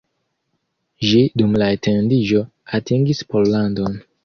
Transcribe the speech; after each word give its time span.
Ĝi 1.09 1.21
dum 1.41 1.53
la 1.63 1.67
etendiĝo 1.75 2.43
atingis 2.81 3.25
Pollandon. 3.35 4.05